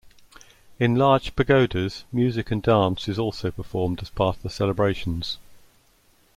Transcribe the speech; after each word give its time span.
In 0.79 0.95
large 0.95 1.35
pagodas 1.35 2.05
music 2.11 2.49
and 2.49 2.63
dance 2.63 3.07
is 3.07 3.19
also 3.19 3.51
performed 3.51 3.99
as 4.01 4.09
part 4.09 4.37
of 4.37 4.41
the 4.41 4.49
celebrations. 4.49 5.37